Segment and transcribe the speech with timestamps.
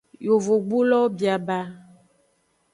[0.25, 1.59] Yovogbulowo bia ba.